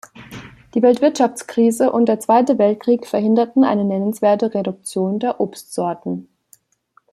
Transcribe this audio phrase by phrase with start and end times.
[0.73, 6.27] Die Weltwirtschaftskrise und der Zweite Weltkrieg verhinderten eine nennenswerte Reduktion der Obstsorten.